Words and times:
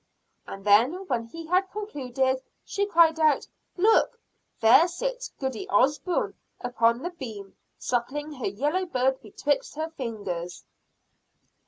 And 0.47 0.65
then 0.65 1.05
when 1.09 1.25
he 1.27 1.45
had 1.45 1.69
concluded, 1.69 2.41
she 2.65 2.87
cried 2.87 3.19
out, 3.19 3.45
"Look! 3.77 4.19
there 4.59 4.87
sits 4.87 5.29
Goody 5.39 5.67
Osburn 5.67 6.33
upon 6.59 7.03
the 7.03 7.11
beam, 7.11 7.55
suckling 7.77 8.31
her 8.33 8.47
yellow 8.47 8.87
bird 8.87 9.21
betwixt 9.21 9.75
her 9.75 9.91
fingers." 9.91 10.65